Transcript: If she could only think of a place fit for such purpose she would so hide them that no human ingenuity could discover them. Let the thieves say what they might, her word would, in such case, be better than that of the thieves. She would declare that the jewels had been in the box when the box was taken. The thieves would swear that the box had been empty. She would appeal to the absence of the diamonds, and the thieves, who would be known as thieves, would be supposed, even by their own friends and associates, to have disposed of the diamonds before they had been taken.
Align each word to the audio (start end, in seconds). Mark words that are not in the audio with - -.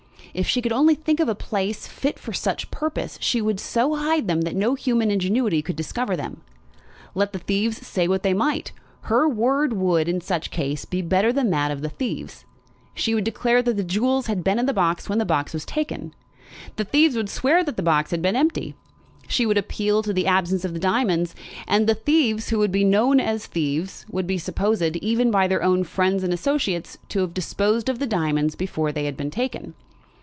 If 0.33 0.47
she 0.47 0.61
could 0.61 0.71
only 0.71 0.95
think 0.95 1.19
of 1.19 1.27
a 1.27 1.35
place 1.35 1.87
fit 1.87 2.17
for 2.17 2.31
such 2.31 2.71
purpose 2.71 3.17
she 3.19 3.41
would 3.41 3.59
so 3.59 3.95
hide 3.95 4.29
them 4.29 4.41
that 4.43 4.55
no 4.55 4.75
human 4.75 5.11
ingenuity 5.11 5.61
could 5.61 5.75
discover 5.75 6.15
them. 6.15 6.39
Let 7.13 7.33
the 7.33 7.39
thieves 7.39 7.85
say 7.85 8.07
what 8.07 8.23
they 8.23 8.33
might, 8.33 8.71
her 9.01 9.27
word 9.27 9.73
would, 9.73 10.07
in 10.07 10.21
such 10.21 10.49
case, 10.49 10.85
be 10.85 11.01
better 11.01 11.33
than 11.33 11.49
that 11.49 11.69
of 11.69 11.81
the 11.81 11.89
thieves. 11.89 12.45
She 12.95 13.13
would 13.13 13.25
declare 13.25 13.61
that 13.61 13.75
the 13.75 13.83
jewels 13.83 14.27
had 14.27 14.41
been 14.41 14.57
in 14.57 14.67
the 14.67 14.73
box 14.73 15.09
when 15.09 15.17
the 15.19 15.25
box 15.25 15.51
was 15.51 15.65
taken. 15.65 16.13
The 16.77 16.85
thieves 16.85 17.17
would 17.17 17.29
swear 17.29 17.61
that 17.65 17.75
the 17.75 17.83
box 17.83 18.11
had 18.11 18.21
been 18.21 18.37
empty. 18.37 18.73
She 19.27 19.45
would 19.45 19.57
appeal 19.57 20.01
to 20.01 20.13
the 20.13 20.27
absence 20.27 20.63
of 20.63 20.71
the 20.73 20.79
diamonds, 20.79 21.35
and 21.67 21.87
the 21.87 21.93
thieves, 21.95 22.51
who 22.51 22.59
would 22.59 22.71
be 22.71 22.85
known 22.85 23.19
as 23.19 23.47
thieves, 23.47 24.05
would 24.09 24.27
be 24.27 24.37
supposed, 24.37 24.95
even 24.95 25.29
by 25.29 25.49
their 25.49 25.61
own 25.61 25.83
friends 25.83 26.23
and 26.23 26.31
associates, 26.31 26.97
to 27.09 27.19
have 27.19 27.33
disposed 27.33 27.89
of 27.89 27.99
the 27.99 28.07
diamonds 28.07 28.55
before 28.55 28.93
they 28.93 29.03
had 29.03 29.17
been 29.17 29.29
taken. 29.31 29.73